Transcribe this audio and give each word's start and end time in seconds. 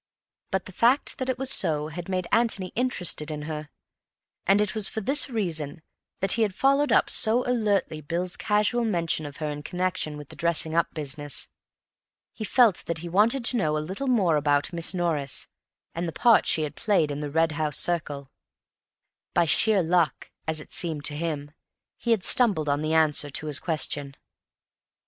But 0.49 0.65
the 0.65 0.71
fact 0.71 1.19
that 1.19 1.29
it 1.29 1.37
was 1.37 1.51
so 1.51 1.89
had 1.89 2.09
made 2.09 2.25
Antony 2.31 2.69
interested 2.73 3.29
in 3.29 3.43
her; 3.43 3.69
and 4.47 4.59
it 4.59 4.73
was 4.73 4.87
for 4.87 4.99
this 4.99 5.29
reason 5.29 5.83
that 6.21 6.31
he 6.31 6.41
had 6.41 6.55
followed 6.55 6.91
up 6.91 7.07
so 7.07 7.45
alertly 7.47 8.01
Bill's 8.01 8.35
casual 8.35 8.83
mention 8.83 9.27
of 9.27 9.37
her 9.37 9.51
in 9.51 9.61
connection 9.61 10.17
with 10.17 10.29
the 10.29 10.35
dressing 10.35 10.73
up 10.73 10.91
business. 10.95 11.49
He 12.33 12.43
felt 12.43 12.83
that 12.87 12.97
he 13.05 13.09
wanted 13.09 13.45
to 13.45 13.57
know 13.57 13.77
a 13.77 13.77
little 13.87 14.07
more 14.07 14.37
about 14.37 14.73
Miss 14.73 14.91
Norris 14.95 15.45
and 15.93 16.07
the 16.07 16.11
part 16.13 16.47
she 16.47 16.63
had 16.63 16.75
played 16.75 17.11
in 17.11 17.19
the 17.19 17.29
Red 17.29 17.51
House 17.51 17.77
circle. 17.77 18.31
By 19.35 19.45
sheer 19.45 19.83
luck, 19.83 20.31
as 20.47 20.59
it 20.59 20.73
seemed 20.73 21.05
to 21.05 21.15
him, 21.15 21.51
he 21.95 22.09
had 22.09 22.23
stumbled 22.23 22.69
on 22.69 22.81
the 22.81 22.95
answer 22.95 23.29
to 23.29 23.45
his 23.45 23.59
question. 23.59 24.15